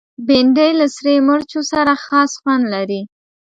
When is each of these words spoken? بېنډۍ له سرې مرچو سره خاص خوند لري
بېنډۍ 0.27 0.71
له 0.79 0.87
سرې 0.95 1.13
مرچو 1.27 1.59
سره 1.71 1.93
خاص 2.05 2.31
خوند 2.41 2.63
لري 2.73 3.01